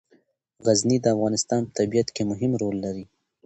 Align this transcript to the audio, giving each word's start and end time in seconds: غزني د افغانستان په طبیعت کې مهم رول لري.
غزني 0.65 0.97
د 1.01 1.05
افغانستان 1.15 1.61
په 1.65 1.71
طبیعت 1.79 2.07
کې 2.15 2.23
مهم 2.31 2.51
رول 2.61 2.75
لري. 2.85 3.05